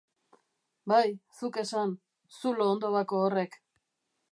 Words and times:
Bai, 0.91 1.01
zuk 1.41 1.59
esan, 1.65 1.93
zulo 2.39 2.69
hondobako 2.73 3.23
horrek! 3.27 3.63